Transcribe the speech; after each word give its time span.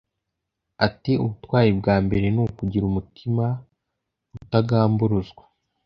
Ati 0.87 1.11
“Ubutwari 1.23 1.71
bwa 1.79 1.95
mbere 2.05 2.25
ni 2.33 2.41
ukugira 2.45 2.85
umutima 2.87 3.45
utagamburuzwa 4.39 5.43